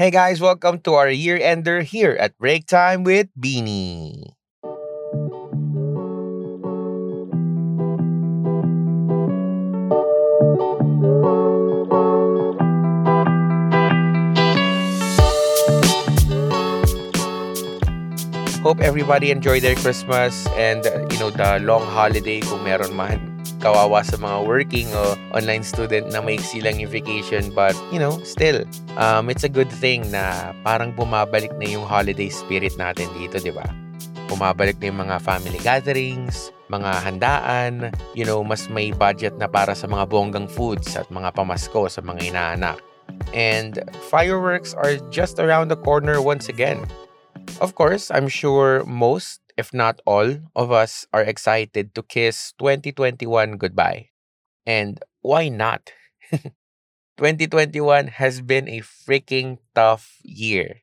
[0.00, 4.32] Hey guys, welcome to our year ender here at Break Time with Beanie.
[18.64, 23.29] Hope everybody enjoyed their Christmas and uh, you know the long holiday kung meron man
[23.60, 28.16] kawawa sa mga working o online student na may silang yung vacation but you know
[28.24, 28.64] still
[28.96, 33.52] um, it's a good thing na parang bumabalik na yung holiday spirit natin dito di
[33.52, 33.68] ba?
[34.32, 39.76] Bumabalik na yung mga family gatherings mga handaan you know mas may budget na para
[39.76, 42.80] sa mga bonggang foods at mga pamasko sa mga inaanak.
[43.34, 46.86] And fireworks are just around the corner once again.
[47.60, 53.60] Of course, I'm sure most, if not all, of us are excited to kiss 2021
[53.60, 54.08] goodbye.
[54.64, 55.92] And why not?
[57.20, 60.80] 2021 has been a freaking tough year.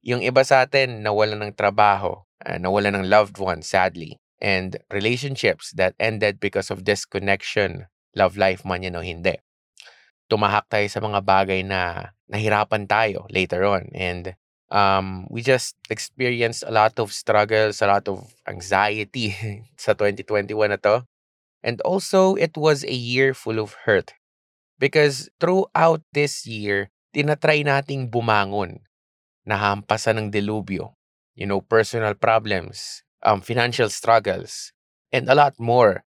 [0.00, 5.76] Yung iba sa atin nawalan ng trabaho, uh, nawalan ng loved ones sadly, and relationships
[5.76, 7.84] that ended because of disconnection,
[8.16, 9.36] love life man yan o hindi.
[10.32, 14.32] Tumahak tayo sa mga bagay na nahirapan tayo later on and
[14.76, 19.32] um, we just experienced a lot of struggles, a lot of anxiety
[19.80, 21.08] sa 2021 na to.
[21.64, 24.12] And also, it was a year full of hurt.
[24.78, 28.84] Because throughout this year, tinatry nating bumangon.
[29.48, 30.94] Nahampasan ng delubyo.
[31.34, 34.72] You know, personal problems, um, financial struggles,
[35.12, 36.04] and a lot more.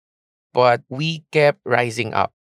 [0.54, 2.34] But we kept rising up.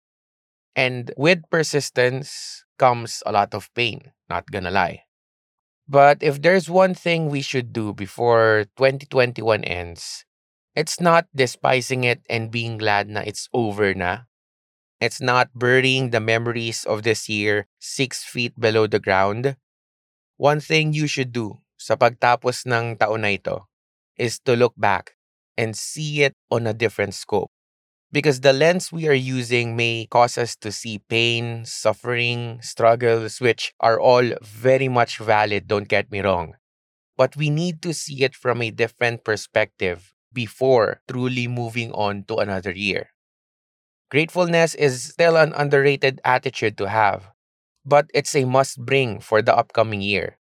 [0.75, 5.10] And with persistence comes a lot of pain, not gonna lie.
[5.87, 10.25] But if there's one thing we should do before 2021 ends,
[10.75, 14.29] it's not despising it and being glad na it's over na.
[15.01, 19.57] It's not burying the memories of this year six feet below the ground.
[20.37, 23.69] One thing you should do sa pagtapos ng taon na ito
[24.17, 25.17] is to look back
[25.57, 27.51] and see it on a different scope
[28.11, 33.73] because the lens we are using may cause us to see pain, suffering, struggles, which
[33.79, 36.55] are all very much valid, don't get me wrong.
[37.17, 42.37] But we need to see it from a different perspective before truly moving on to
[42.37, 43.11] another year.
[44.09, 47.31] Gratefulness is still an underrated attitude to have,
[47.85, 50.37] but it's a must bring for the upcoming year.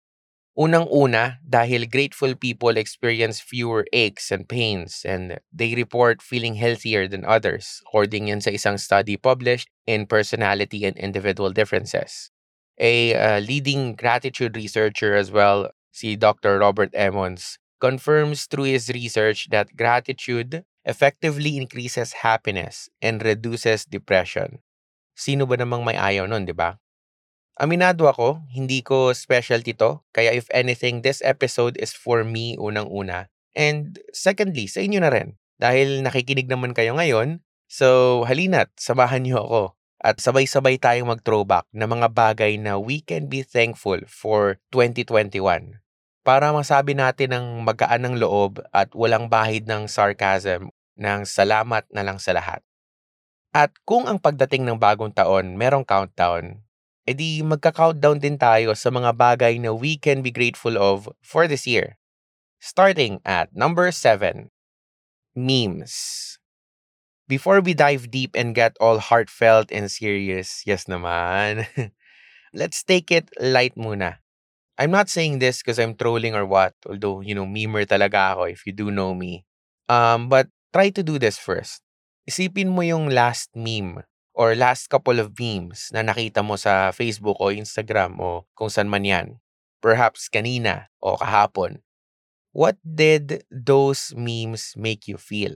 [0.55, 7.27] Unang-una, dahil grateful people experience fewer aches and pains and they report feeling healthier than
[7.27, 12.31] others, according yan sa isang study published in Personality and Individual Differences.
[12.79, 16.63] A uh, leading gratitude researcher as well, si Dr.
[16.63, 24.63] Robert Emmons, confirms through his research that gratitude effectively increases happiness and reduces depression.
[25.19, 26.79] Sino ba namang may ayaw nun, di ba?
[27.55, 30.03] Aminado ako, hindi ko specialty to.
[30.11, 33.31] Kaya if anything, this episode is for me unang-una.
[33.55, 35.39] And secondly, sa inyo na rin.
[35.55, 37.39] Dahil nakikinig naman kayo ngayon,
[37.71, 39.63] so halina't samahan niyo ako.
[40.03, 45.79] At sabay-sabay tayong mag-throwback na mga bagay na we can be thankful for 2021.
[46.27, 52.03] Para masabi natin ng magaan ng loob at walang bahid ng sarcasm ng salamat na
[52.03, 52.59] lang sa lahat.
[53.55, 56.64] At kung ang pagdating ng bagong taon merong countdown,
[57.05, 61.69] edi magka-countdown din tayo sa mga bagay na we can be grateful of for this
[61.69, 62.01] year.
[62.57, 64.49] Starting at number 7,
[65.37, 65.93] memes.
[67.29, 71.65] Before we dive deep and get all heartfelt and serious, yes naman,
[72.57, 74.21] let's take it light muna.
[74.77, 78.49] I'm not saying this because I'm trolling or what, although, you know, memer talaga ako
[78.49, 79.45] if you do know me.
[79.87, 81.81] Um, but try to do this first.
[82.25, 84.03] Isipin mo yung last meme
[84.35, 88.91] or last couple of memes na nakita mo sa Facebook o Instagram o kung saan
[88.91, 89.27] man yan,
[89.79, 91.79] perhaps kanina o kahapon,
[92.51, 95.55] what did those memes make you feel?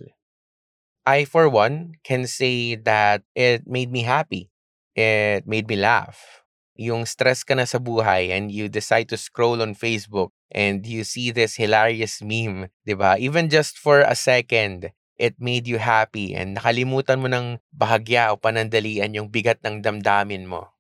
[1.04, 4.52] I, for one, can say that it made me happy.
[4.96, 6.44] It made me laugh.
[6.80, 11.04] Yung stress ka na sa buhay and you decide to scroll on Facebook and you
[11.04, 13.18] see this hilarious meme, di ba?
[13.20, 18.40] Even just for a second, it made you happy and nakalimutan mo ng bahagya o
[18.40, 20.72] panandalian yung bigat ng damdamin mo.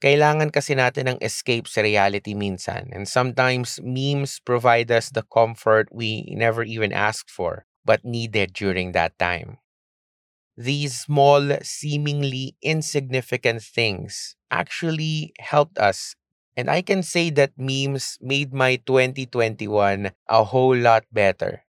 [0.00, 5.88] Kailangan kasi natin ng escape sa reality minsan and sometimes memes provide us the comfort
[5.92, 9.60] we never even asked for but needed during that time.
[10.56, 16.16] These small, seemingly insignificant things actually helped us
[16.56, 21.65] and I can say that memes made my 2021 a whole lot better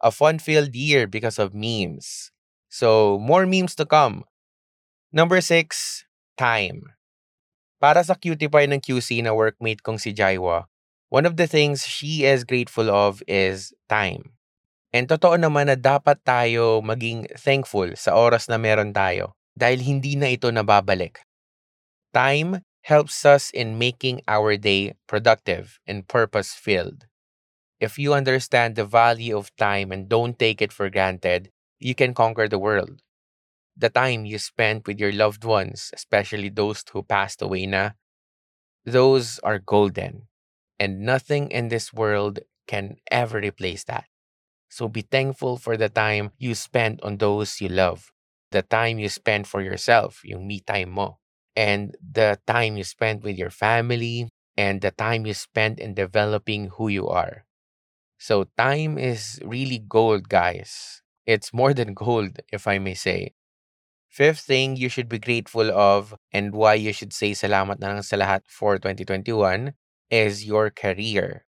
[0.00, 2.32] a fun-filled year because of memes.
[2.68, 4.24] So, more memes to come.
[5.12, 6.04] Number six,
[6.38, 6.94] time.
[7.82, 10.70] Para sa cutie pie ng QC na workmate kong si Jaiwa,
[11.10, 14.38] one of the things she is grateful of is time.
[14.94, 20.14] And totoo naman na dapat tayo maging thankful sa oras na meron tayo dahil hindi
[20.14, 21.26] na ito nababalik.
[22.14, 27.09] Time helps us in making our day productive and purpose-filled.
[27.80, 31.50] If you understand the value of time and don't take it for granted,
[31.80, 33.02] you can conquer the world.
[33.76, 37.92] The time you spent with your loved ones, especially those who passed away na,
[38.84, 40.28] those are golden.
[40.78, 44.06] And nothing in this world can ever replace that.
[44.70, 48.12] So be thankful for the time you spent on those you love.
[48.52, 51.18] The time you spent for yourself, yung me time mo.
[51.56, 56.68] And the time you spent with your family and the time you spent in developing
[56.78, 57.44] who you are.
[58.20, 61.00] So time is really gold, guys.
[61.24, 63.32] It's more than gold, if I may say.
[64.12, 68.04] Fifth thing you should be grateful of and why you should say salamat na lang
[68.04, 69.72] sa lahat for 2021
[70.12, 71.48] is your career.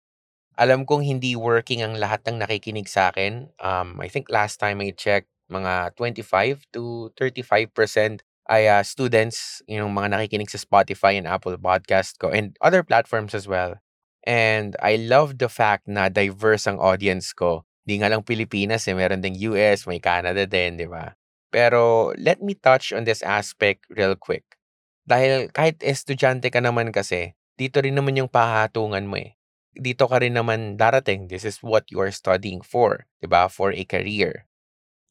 [0.56, 3.51] Alam kong hindi working ang lahat ng nakikinig sa akin.
[3.60, 9.92] Um, I think last time I checked, mga 25 to 35% ay uh, students, yung
[9.92, 13.83] mga nakikinig sa Spotify and Apple Podcast ko and other platforms as well.
[14.23, 17.67] And I love the fact na diverse ang audience ko.
[17.83, 21.11] Di nga lang Pilipinas eh, meron ding US, may Canada din, di ba?
[21.51, 24.57] Pero let me touch on this aspect real quick.
[25.03, 29.35] Dahil kahit estudyante ka naman kasi, dito rin naman yung pahatungan mo eh.
[29.75, 31.27] Dito ka rin naman darating.
[31.27, 33.51] This is what you are studying for, di ba?
[33.51, 34.47] For a career.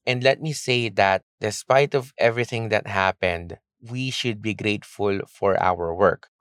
[0.09, 5.55] And let me say that despite of everything that happened, we should be grateful for
[5.61, 6.33] our work.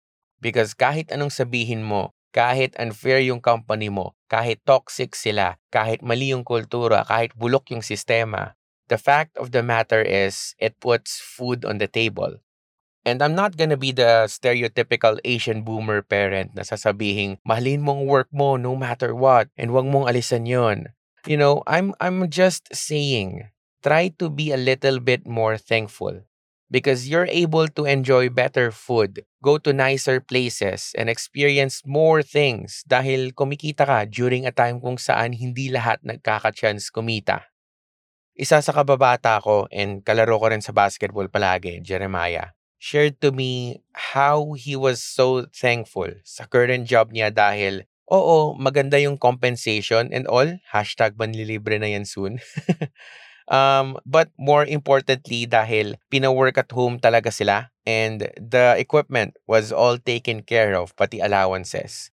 [0.42, 6.32] Because kahit anong sabihin mo, kahit unfair yung company mo, kahit toxic sila, kahit mali
[6.32, 8.56] yung kultura, kahit bulok yung sistema,
[8.88, 12.40] the fact of the matter is it puts food on the table.
[13.04, 18.30] And I'm not gonna be the stereotypical Asian boomer parent na sasabihin, mahalin mong work
[18.30, 20.94] mo no matter what and wag mong alisan yon.
[21.26, 23.50] You know, I'm I'm just saying,
[23.82, 26.26] try to be a little bit more thankful
[26.72, 32.88] because you're able to enjoy better food, go to nicer places, and experience more things
[32.88, 37.52] dahil kumikita ka during a time kung saan hindi lahat nagkaka-chance kumita.
[38.40, 43.84] Isa sa kababata ko and kalaro ko rin sa basketball palagi, Jeremiah, shared to me
[43.92, 50.24] how he was so thankful sa current job niya dahil, oo, maganda yung compensation and
[50.32, 50.48] all.
[50.72, 52.40] Hashtag manlilibre na yan soon.
[53.48, 59.98] um, but more importantly, dahil pina-work at home talaga sila and the equipment was all
[59.98, 62.12] taken care of, pati allowances.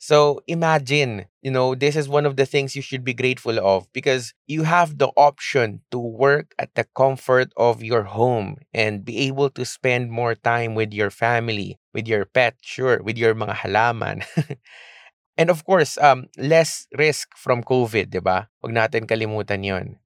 [0.00, 3.84] So imagine, you know, this is one of the things you should be grateful of
[3.92, 9.28] because you have the option to work at the comfort of your home and be
[9.28, 13.56] able to spend more time with your family, with your pet, sure, with your mga
[13.60, 14.24] halaman.
[15.36, 18.48] and of course, um, less risk from COVID, di ba?
[18.64, 20.00] Huwag natin kalimutan yon.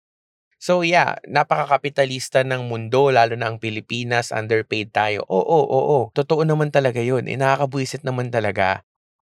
[0.64, 5.20] So yeah, napakakapitalista ng mundo, lalo na ang Pilipinas, underpaid tayo.
[5.28, 5.98] Oo, oo, oo.
[6.16, 7.28] Totoo naman talaga yun.
[7.28, 8.80] Eh, nakakabwisit naman talaga.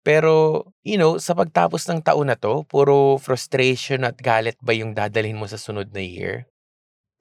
[0.07, 4.95] Pero, you know, sa pagtapos ng taon na to, puro frustration at galit ba yung
[4.95, 6.47] dadalhin mo sa sunod na year?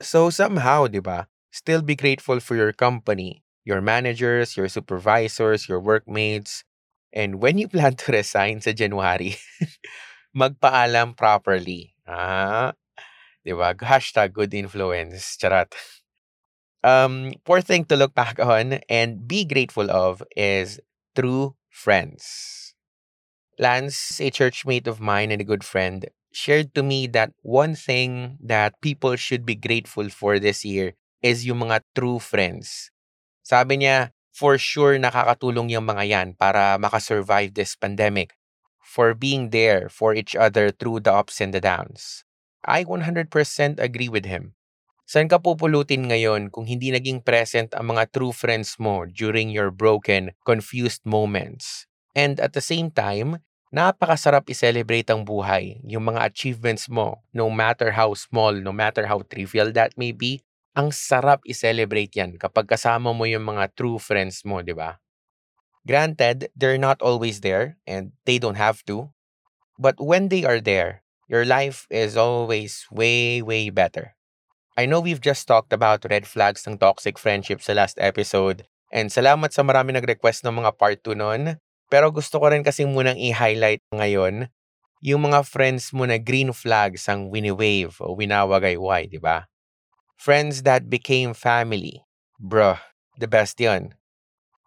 [0.04, 5.80] So somehow, di ba, still be grateful for your company, your managers, your supervisors, your
[5.80, 6.66] workmates.
[7.14, 9.38] And when you plan to resign sa January,
[10.38, 11.94] magpaalam properly.
[12.10, 12.74] Ah,
[13.46, 13.76] di ba?
[13.76, 15.38] Hashtag good influence.
[15.38, 15.72] Charat.
[16.84, 20.80] Um, fourth thing to look back on and be grateful of is
[21.16, 22.76] true friends.
[23.60, 28.38] Lance, a churchmate of mine and a good friend, shared to me that one thing
[28.42, 32.90] that people should be grateful for this year is yung mga true friends.
[33.46, 38.34] Sabi niya, for sure nakakatulong yung mga yan para makasurvive this pandemic.
[38.84, 42.26] For being there for each other through the ups and the downs.
[42.66, 43.30] I 100%
[43.80, 44.56] agree with him.
[45.04, 49.70] Saan ka pupulutin ngayon kung hindi naging present ang mga true friends mo during your
[49.70, 51.86] broken, confused moments?
[52.16, 53.44] And at the same time,
[53.76, 59.20] napakasarap i-celebrate ang buhay, yung mga achievements mo, no matter how small, no matter how
[59.28, 60.40] trivial that may be,
[60.74, 64.98] ang sarap i-celebrate yan kapag kasama mo yung mga true friends mo, di ba?
[65.84, 69.12] Granted, they're not always there and they don't have to.
[69.76, 74.16] But when they are there, your life is always way, way better.
[74.74, 79.14] I know we've just talked about red flags ng toxic friendships sa last episode and
[79.14, 81.62] salamat sa marami nag-request ng mga part 2 nun.
[81.94, 84.50] Pero gusto ko rin kasi munang i-highlight ngayon
[85.04, 89.46] yung mga friends mo na green flags ang wini-wave o winawagayway, di ba?
[90.16, 92.02] Friends that became family.
[92.40, 92.80] Bruh,
[93.20, 93.92] the best yon.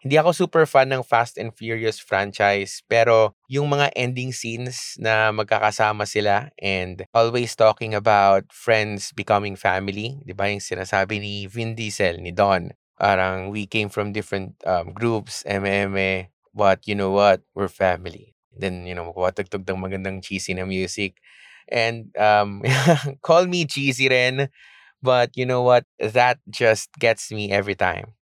[0.06, 5.34] Hindi ako super fan ng Fast and Furious franchise, pero yung mga ending scenes na
[5.34, 11.74] magkakasama sila and always talking about friends becoming family, di ba yung sinasabi ni Vin
[11.74, 17.42] Diesel, ni Don, parang we came from different um, groups, eme but you know what,
[17.58, 18.38] we're family.
[18.54, 21.18] Then, you know, magpapatugtog ng magandang cheesy na music.
[21.66, 22.62] And um,
[23.26, 24.54] call me cheesy rin,
[25.02, 28.15] but you know what, that just gets me every time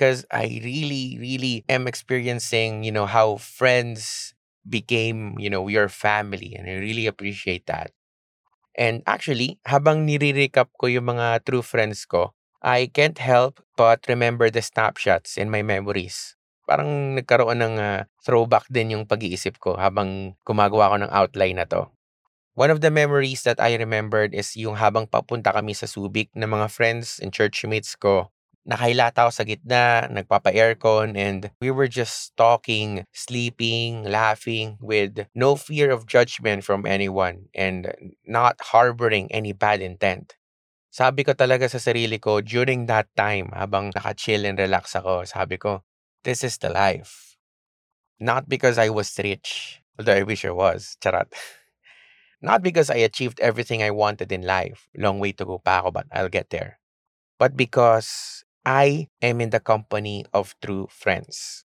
[0.00, 4.32] because I really, really am experiencing, you know, how friends
[4.64, 6.56] became, you know, your family.
[6.56, 7.92] And I really appreciate that.
[8.72, 12.32] And actually, habang nire-recap ko yung mga true friends ko,
[12.64, 16.32] I can't help but remember the snapshots in my memories.
[16.64, 21.68] Parang nagkaroon ng uh, throwback din yung pag-iisip ko habang gumagawa ko ng outline na
[21.68, 21.92] to.
[22.56, 26.48] One of the memories that I remembered is yung habang papunta kami sa Subic ng
[26.48, 28.32] mga friends and churchmates ko
[28.68, 35.88] Nakailata ako sa gitna, nagpapa-aircon, and we were just talking, sleeping, laughing with no fear
[35.88, 37.88] of judgment from anyone and
[38.28, 40.36] not harboring any bad intent.
[40.92, 45.56] Sabi ko talaga sa sarili ko during that time habang naka-chill and relax ako, sabi
[45.56, 45.80] ko,
[46.26, 47.38] this is the life.
[48.20, 51.32] Not because I was rich, although I wish I was, charat.
[52.42, 54.88] Not because I achieved everything I wanted in life.
[54.96, 56.80] Long way to go pa ako, but I'll get there.
[57.38, 61.64] But because I am in the company of true friends.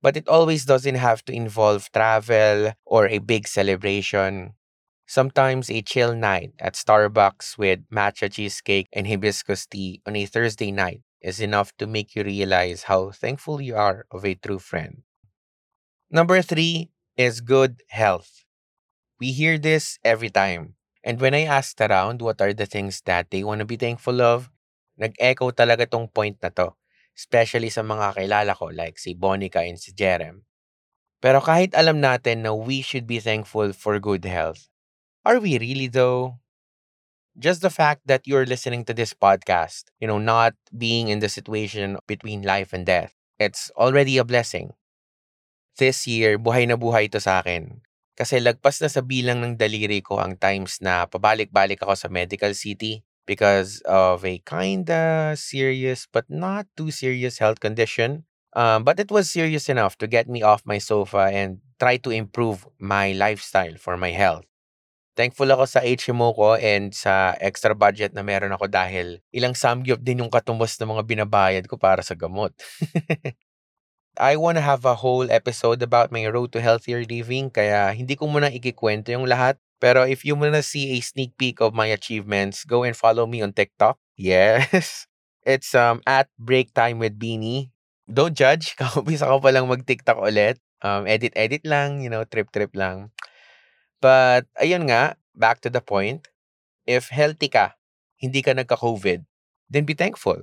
[0.00, 4.54] But it always doesn't have to involve travel or a big celebration.
[5.04, 10.70] Sometimes a chill night at Starbucks with matcha cheesecake and hibiscus tea on a Thursday
[10.70, 15.02] night is enough to make you realize how thankful you are of a true friend.
[16.08, 18.44] Number three is good health.
[19.18, 20.76] We hear this every time.
[21.02, 24.22] And when I asked around what are the things that they want to be thankful
[24.22, 24.51] of,
[25.02, 26.70] nag-echo talaga tong point na to,
[27.18, 30.46] especially sa mga kilala ko like si Bonica and si Jerem.
[31.22, 34.66] Pero kahit alam natin na we should be thankful for good health,
[35.22, 36.38] are we really though?
[37.38, 41.32] Just the fact that you're listening to this podcast, you know, not being in the
[41.32, 44.76] situation between life and death, it's already a blessing.
[45.80, 47.80] This year, buhay na buhay ito sa akin.
[48.12, 52.52] Kasi lagpas na sa bilang ng daliri ko ang times na pabalik-balik ako sa medical
[52.52, 58.24] city because of a kinda serious but not too serious health condition.
[58.52, 62.10] Um, but it was serious enough to get me off my sofa and try to
[62.12, 64.44] improve my lifestyle for my health.
[65.12, 70.00] Thankful ako sa HMO ko and sa extra budget na meron ako dahil ilang samgyup
[70.00, 72.56] din yung katumbos ng mga binabayad ko para sa gamot.
[74.16, 78.12] I want to have a whole episode about my road to healthier living kaya hindi
[78.12, 81.90] ko muna ikikwento yung lahat Pero if you wanna see a sneak peek of my
[81.90, 83.98] achievements, go and follow me on TikTok.
[84.14, 85.10] Yes.
[85.42, 87.74] It's um at break time with Beanie.
[88.06, 88.74] Don't judge.
[88.78, 90.62] Kaumpisa ko pa lang mag-TikTok ulit.
[90.82, 93.14] Um, edit-edit lang, you know, trip-trip lang.
[94.02, 96.26] But, ayun nga, back to the point.
[96.86, 97.78] If healthy ka,
[98.18, 99.22] hindi ka nagka-COVID,
[99.70, 100.42] then be thankful.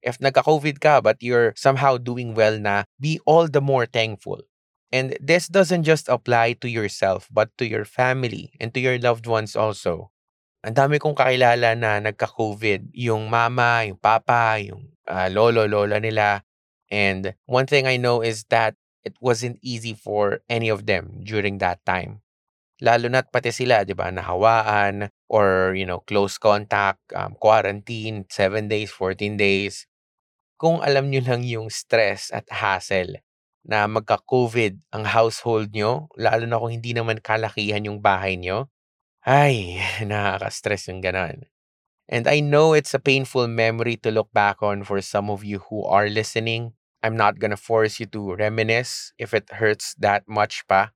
[0.00, 4.40] If nagka-COVID ka but you're somehow doing well na, be all the more thankful.
[4.88, 9.28] And this doesn't just apply to yourself, but to your family and to your loved
[9.28, 10.08] ones also.
[10.64, 16.42] Ang dami kong kakilala na nagka-COVID, yung mama, yung papa, yung uh, lolo, lola nila.
[16.88, 21.60] And one thing I know is that it wasn't easy for any of them during
[21.60, 22.24] that time.
[22.80, 28.72] Lalo na't pati sila, di ba, nahawaan or, you know, close contact, um, quarantine, 7
[28.72, 29.84] days, 14 days.
[30.56, 33.20] Kung alam nyo lang yung stress at hassle
[33.66, 38.70] na magka-COVID ang household nyo, lalo na kung hindi naman kalakihan yung bahay nyo,
[39.26, 39.78] ay,
[40.10, 41.46] nakaka-stress yung ganon.
[42.08, 45.60] And I know it's a painful memory to look back on for some of you
[45.68, 46.72] who are listening.
[47.02, 50.90] I'm not gonna force you to reminisce if it hurts that much pa.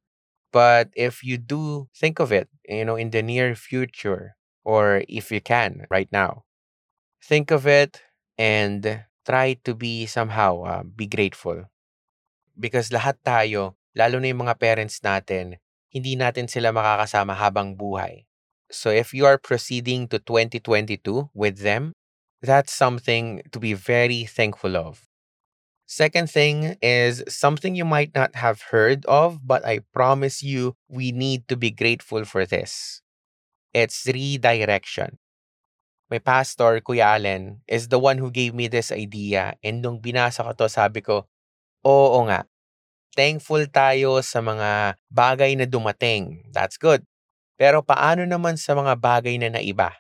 [0.53, 5.33] But if you do think of it, you know, in the near future, or if
[5.33, 6.45] you can right now,
[7.23, 8.03] think of it
[8.39, 11.67] and try to be somehow uh, be grateful
[12.59, 15.61] Because lahat tayo, lalo na yung mga parents natin,
[15.93, 18.25] hindi natin sila makakasama habang buhay.
[18.73, 21.93] So if you are proceeding to 2022 with them,
[22.41, 25.05] that's something to be very thankful of.
[25.85, 31.13] Second thing is something you might not have heard of, but I promise you we
[31.13, 33.03] need to be grateful for this.
[33.77, 35.21] It's redirection.
[36.09, 39.57] My pastor, Kuya Allen, is the one who gave me this idea.
[39.65, 41.29] And nung binasa ko to, sabi ko,
[41.85, 42.47] Oo nga.
[43.17, 46.47] Thankful tayo sa mga bagay na dumating.
[46.55, 47.05] That's good.
[47.61, 49.97] Pero paano naman sa mga bagay na naiba?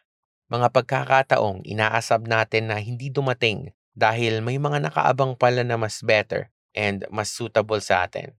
[0.52, 6.50] Mga pagkakataong inaasab natin na hindi dumating dahil may mga nakaabang pala na mas better.
[6.76, 8.32] and mas suitable sa atin.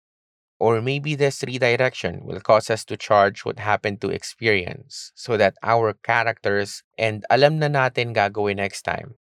[0.60, 5.58] Or maybe this redirection will cause us to charge what happened to experience so that
[5.64, 9.20] our characters and alam na natin gagawin next time.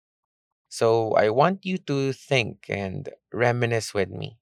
[0.73, 4.41] So I want you to think and reminisce with me.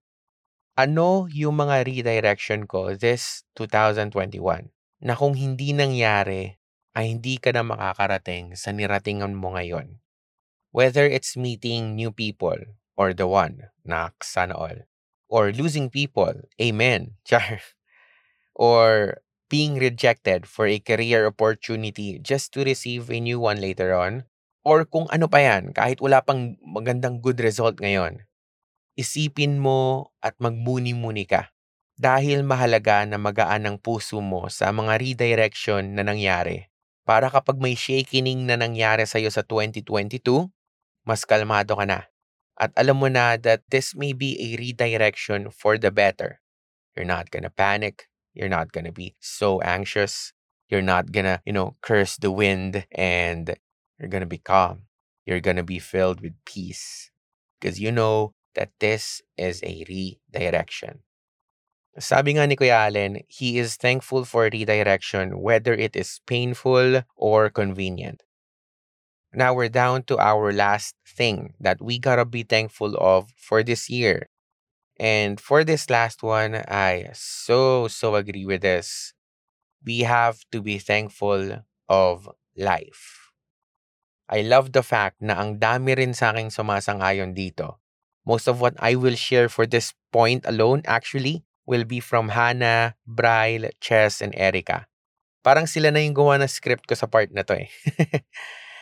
[0.79, 4.71] Ano yung mga redirection ko this 2021
[5.03, 6.55] na kung hindi nangyari
[6.95, 9.99] ay hindi ka na makakarating sa niratingan mo ngayon?
[10.71, 14.87] Whether it's meeting new people or the one, na sana all.
[15.27, 17.59] Or losing people, amen, char.
[18.55, 19.19] Or
[19.51, 24.30] being rejected for a career opportunity just to receive a new one later on.
[24.61, 28.21] Or kung ano pa yan, kahit wala pang magandang good result ngayon.
[28.93, 31.49] Isipin mo at magmuni-muni ka.
[31.97, 36.69] Dahil mahalaga na magaan ang puso mo sa mga redirection na nangyari.
[37.05, 40.49] Para kapag may shakening na nangyari sa'yo sa 2022,
[41.05, 42.05] mas kalmado ka na.
[42.53, 46.37] At alam mo na that this may be a redirection for the better.
[46.93, 48.05] You're not gonna panic.
[48.37, 50.37] You're not gonna be so anxious.
[50.69, 53.57] You're not gonna, you know, curse the wind and
[54.01, 54.87] you're gonna be calm.
[55.27, 57.11] You're gonna be filled with peace.
[57.61, 61.03] Because you know that this is a redirection.
[61.99, 67.49] Sabi nga ni Kuya Allen, he is thankful for redirection whether it is painful or
[67.51, 68.23] convenient.
[69.33, 73.89] Now we're down to our last thing that we gotta be thankful of for this
[73.89, 74.27] year.
[74.99, 79.13] And for this last one, I so, so agree with this.
[79.85, 83.20] We have to be thankful of life.
[84.31, 87.83] I love the fact na ang dami rin sa aking sumasang-ayon dito.
[88.23, 92.95] Most of what I will share for this point alone actually will be from Hannah,
[93.03, 94.87] Braille, Chess, and Erica.
[95.43, 97.69] Parang sila na yung gawa ng script ko sa part na to eh.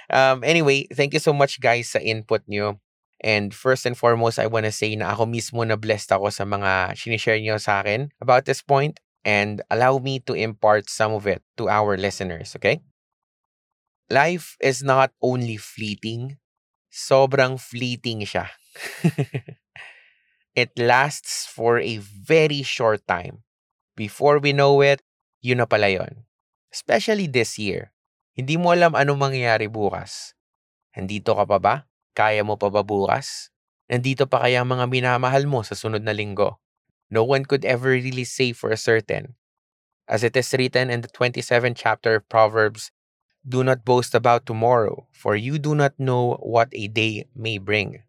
[0.09, 2.81] Um, anyway, thank you so much guys sa input nyo.
[3.21, 6.49] And first and foremost, I want to say na ako mismo na blessed ako sa
[6.49, 11.27] mga sinishare nyo sa akin about this point and allow me to impart some of
[11.27, 12.81] it to our listeners, okay?
[14.09, 16.41] Life is not only fleeting,
[16.89, 18.49] sobrang fleeting siya.
[20.57, 23.45] it lasts for a very short time.
[23.93, 25.05] Before we know it,
[25.45, 26.25] yun na pala yun.
[26.73, 27.93] Especially this year.
[28.33, 30.33] Hindi mo alam anong mangyayari bukas.
[30.97, 31.75] Nandito ka pa ba?
[32.17, 33.53] Kaya mo pa ba bukas?
[33.85, 36.57] Nandito pa kaya ang mga minamahal mo sa sunod na linggo?
[37.13, 39.37] No one could ever really say for certain.
[40.09, 42.89] As it is written in the 27th chapter of Proverbs,
[43.47, 48.03] Do not boast about tomorrow, for you do not know what a day may bring.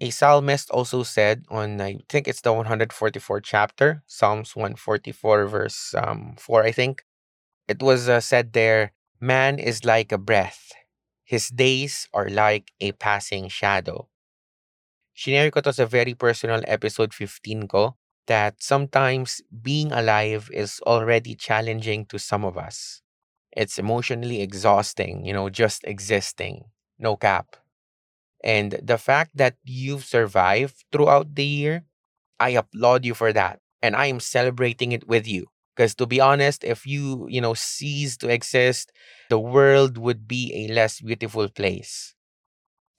[0.00, 6.36] A psalmist also said on, I think it's the 144 chapter, Psalms 144, verse um,
[6.38, 7.04] 4, I think.
[7.68, 10.72] It was uh, said there, Man is like a breath.
[11.24, 14.08] His days are like a passing shadow.
[15.16, 21.34] Shinare ko to sa very personal episode 15 ko that sometimes being alive is already
[21.34, 23.02] challenging to some of us.
[23.58, 27.58] It's emotionally exhausting, you know, just existing, no cap.
[28.44, 31.84] And the fact that you've survived throughout the year,
[32.40, 33.60] I applaud you for that.
[33.82, 35.46] And I am celebrating it with you.
[35.76, 38.92] Because to be honest, if you, you know, cease to exist,
[39.30, 42.14] the world would be a less beautiful place.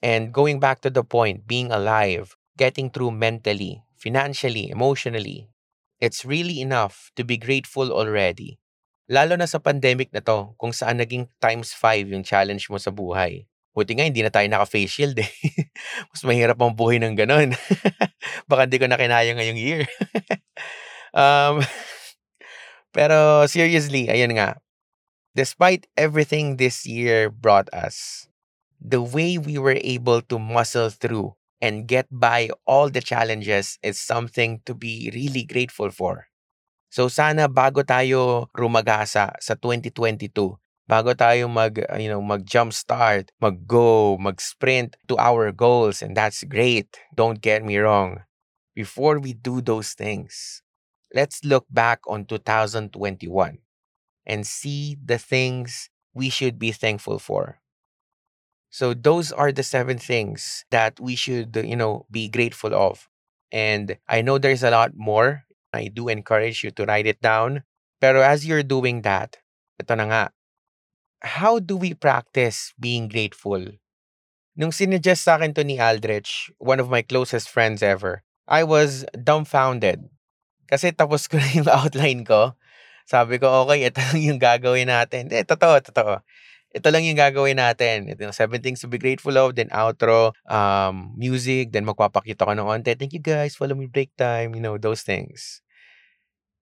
[0.02, 5.50] And going back to the point, being alive, getting through mentally, financially, emotionally,
[6.00, 8.59] it's really enough to be grateful already.
[9.10, 12.94] Lalo na sa pandemic na to, kung saan naging times 5 yung challenge mo sa
[12.94, 13.42] buhay.
[13.74, 15.30] Buti nga, hindi na tayo naka-face shield eh.
[16.14, 17.50] Mas mahirap ang buhay ng ganon.
[18.50, 19.82] Baka hindi ko na kinaya ngayong year.
[21.18, 21.58] um,
[22.90, 24.58] Pero seriously, ayan nga.
[25.34, 28.26] Despite everything this year brought us,
[28.82, 34.00] the way we were able to muscle through and get by all the challenges is
[34.00, 36.29] something to be really grateful for.
[36.90, 40.58] So sana bago tayo rumagasa sa 2022,
[40.90, 46.02] bago tayo mag you know mag jump start, mag go, mag sprint to our goals
[46.02, 46.98] and that's great.
[47.14, 48.26] Don't get me wrong.
[48.74, 50.62] Before we do those things,
[51.14, 53.58] let's look back on 2021
[54.26, 57.60] and see the things we should be thankful for.
[58.70, 63.08] So those are the seven things that we should, you know, be grateful of.
[63.50, 65.44] And I know there's a lot more.
[65.72, 67.64] I do encourage you to write it down.
[68.00, 69.38] Pero as you're doing that,
[69.80, 70.22] ito na nga,
[71.22, 73.60] how do we practice being grateful?
[74.58, 79.06] Nung sinuggest sa akin to ni Aldrich, one of my closest friends ever, I was
[79.14, 80.10] dumbfounded
[80.70, 82.54] Kasi tapos ko na yung outline ko.
[83.08, 85.28] Sabi ko, okay, ito lang yung gagawin natin.
[85.34, 86.22] Eh, totoo, totoo.
[86.70, 88.06] Ito lang yung gagawin natin.
[88.06, 92.52] Ito yung seven things to be grateful of, then outro, um, music, then magpapakita ko
[92.54, 92.94] ng onte.
[92.94, 95.62] Thank you guys, follow me break time, you know, those things.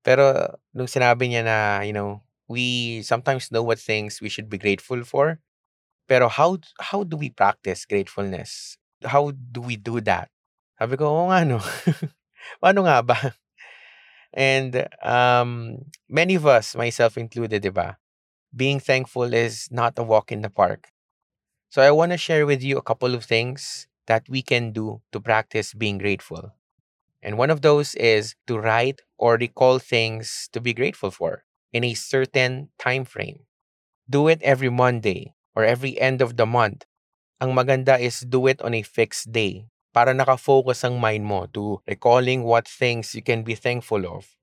[0.01, 0.33] Pero
[0.73, 5.05] nung sinabi niya na, you know, we sometimes know what things we should be grateful
[5.05, 5.45] for.
[6.09, 8.81] Pero how how do we practice gratefulness?
[9.05, 10.33] How do we do that?
[10.81, 11.61] Sabi ko, oo nga no.
[12.65, 13.19] Paano nga ba?
[14.33, 18.01] And um, many of us, myself included, di ba?
[18.55, 20.89] Being thankful is not a walk in the park.
[21.71, 25.03] So I want to share with you a couple of things that we can do
[25.13, 26.53] to practice being grateful.
[27.23, 31.85] And one of those is to write or recall things to be grateful for in
[31.85, 33.45] a certain time frame.
[34.09, 36.87] Do it every Monday or every end of the month.
[37.41, 41.83] Ang maganda is do it on a fixed day para nakafocus ang mind mo to
[41.87, 44.39] recalling what things you can be thankful of.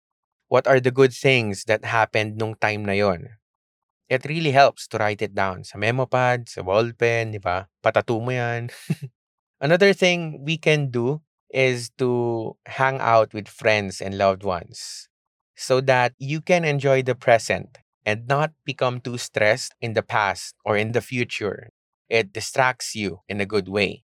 [0.48, 3.40] What are the good things that happened nung time na yon?
[4.10, 7.66] It really helps to write it down sa memo pad, sa ballpen, di ba?
[7.82, 8.70] Patatu mo yan.
[9.62, 15.10] Another thing we can do is to hang out with friends and loved ones
[15.56, 20.54] so that you can enjoy the present and not become too stressed in the past
[20.66, 21.72] or in the future.
[22.10, 24.04] It distracts you in a good way.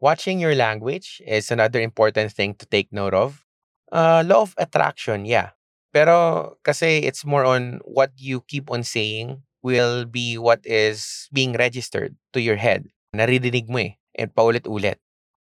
[0.00, 3.44] Watching your language is another important thing to take note of.
[3.92, 5.50] Uh, law of attraction, yeah.
[5.92, 11.52] Pero kasi it's more on what you keep on saying will be what is being
[11.52, 12.88] registered to your head.
[13.14, 14.96] Naririnig mo eh, and paulit-ulit.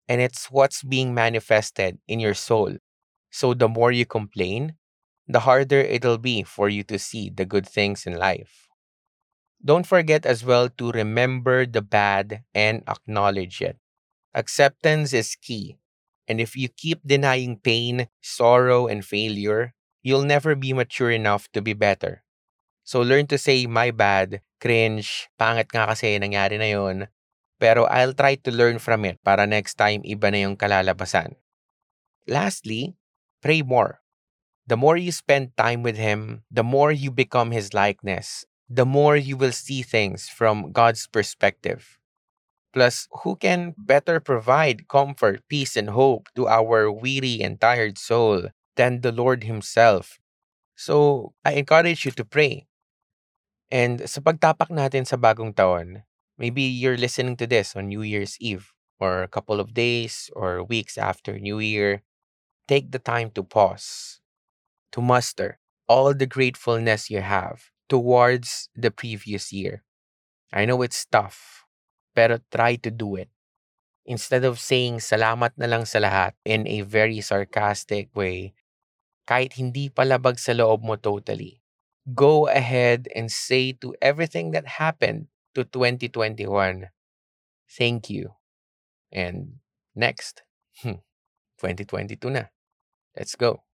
[0.08, 2.78] And it's what's being manifested in your soul.
[3.32, 4.78] So the more you complain,
[5.28, 8.68] the harder it'll be for you to see the good things in life.
[9.64, 13.78] Don't forget as well to remember the bad and acknowledge it.
[14.34, 15.78] Acceptance is key.
[16.28, 19.74] And if you keep denying pain, sorrow, and failure,
[20.08, 22.24] you'll never be mature enough to be better.
[22.88, 27.12] So learn to say, my bad, cringe, pangit nga kasi nangyari na yon.
[27.60, 31.36] Pero I'll try to learn from it para next time iba na yung kalalabasan.
[32.24, 32.96] Lastly,
[33.44, 34.00] pray more.
[34.64, 39.20] The more you spend time with Him, the more you become His likeness, the more
[39.20, 42.00] you will see things from God's perspective.
[42.72, 48.56] Plus, who can better provide comfort, peace, and hope to our weary and tired soul
[48.78, 50.22] than the Lord Himself.
[50.78, 52.70] So, I encourage you to pray.
[53.68, 56.08] And sa pagtapak natin sa bagong taon,
[56.40, 60.64] maybe you're listening to this on New Year's Eve or a couple of days or
[60.64, 62.06] weeks after New Year.
[62.68, 64.20] Take the time to pause,
[64.92, 69.84] to muster all the gratefulness you have towards the previous year.
[70.52, 71.64] I know it's tough,
[72.16, 73.32] pero try to do it.
[74.08, 78.56] Instead of saying salamat na lang sa lahat in a very sarcastic way,
[79.28, 81.62] kahit hindi palabag sa loob mo totally.
[82.16, 86.90] Go ahead and say to everything that happened to 2021,
[87.70, 88.36] thank you.
[89.12, 89.60] And
[89.96, 90.44] next,
[91.60, 92.50] 2022 na.
[93.18, 93.67] Let's go.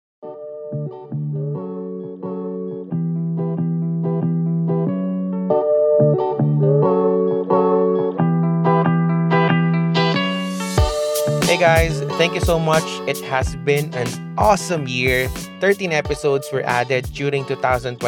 [11.52, 12.88] Hey guys, thank you so much.
[13.04, 14.08] It has been an
[14.40, 15.28] awesome year.
[15.60, 18.00] 13 episodes were added during 2021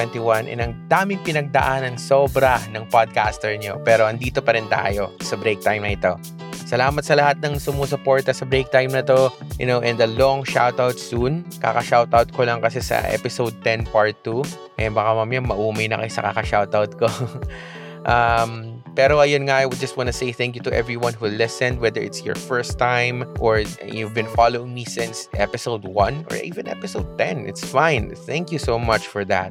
[0.49, 3.77] and ang daming pinagdaanan sobra ng podcaster nyo.
[3.85, 6.17] Pero andito pa rin tayo sa break time na ito.
[6.65, 9.29] Salamat sa lahat ng sumusuporta sa break time na to.
[9.61, 11.45] You know, and a long shoutout soon.
[11.61, 14.81] Kaka-shoutout ko lang kasi sa episode 10 part 2.
[14.81, 17.13] Eh baka mamaya maumay na kayo sa kaka-shoutout ko.
[18.07, 21.83] um, Pero ayun nga, I just want to say thank you to everyone who listened,
[21.83, 26.71] whether it's your first time or you've been following me since episode 1 or even
[26.71, 27.51] episode 10.
[27.51, 28.15] It's fine.
[28.15, 29.51] Thank you so much for that.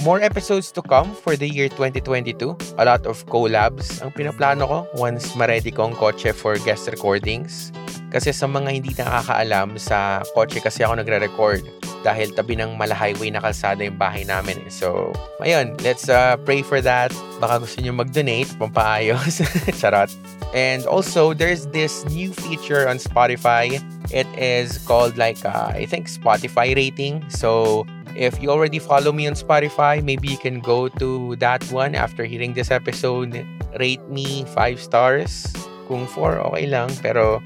[0.00, 2.56] More episodes to come for the year 2022.
[2.80, 7.68] A lot of collabs ang pinaplano ko once ma-ready ko ang kotse for guest recordings.
[8.14, 11.66] Kasi sa mga hindi nakakaalam, sa kotse kasi ako nagre-record
[12.06, 14.70] dahil tabi ng mala highway na kalsada yung bahay namin.
[14.70, 15.10] So,
[15.42, 17.10] ayun, let's uh, pray for that.
[17.42, 19.42] Baka gusto nyo mag-donate, pampaayos.
[19.82, 20.14] Charot.
[20.54, 23.82] And also, there's this new feature on Spotify.
[24.14, 27.26] It is called like, uh, I think, Spotify rating.
[27.34, 27.82] So,
[28.14, 32.22] if you already follow me on Spotify, maybe you can go to that one after
[32.22, 33.42] hearing this episode.
[33.80, 35.50] Rate me 5 stars.
[35.90, 36.94] Kung 4, okay lang.
[37.02, 37.42] Pero,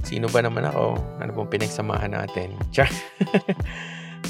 [0.00, 0.96] sino ba naman ako?
[1.20, 2.56] Ano pong pinagsamahan natin?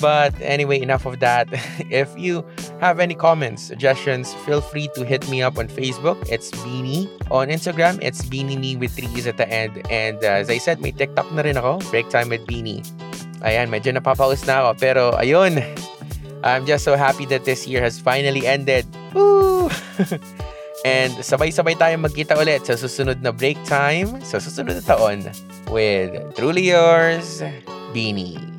[0.01, 1.47] But anyway, enough of that.
[1.91, 2.45] if you
[2.81, 6.19] have any comments, suggestions, feel free to hit me up on Facebook.
[6.27, 7.07] It's Beanie.
[7.31, 9.85] On Instagram, it's Beanie with three E's at the end.
[9.91, 11.79] And uh, as I said, may TikTok na rin ako.
[11.95, 12.83] Break time with Beanie.
[13.47, 14.71] Ayan, medyo napapaus na ako.
[14.81, 15.63] Pero ayun,
[16.43, 18.87] I'm just so happy that this year has finally ended.
[19.15, 19.71] Woo!
[20.83, 25.31] And sabay-sabay tayong magkita ulit sa susunod na break time sa susunod na taon
[25.71, 27.41] with Truly Yours,
[27.95, 28.52] Beanie.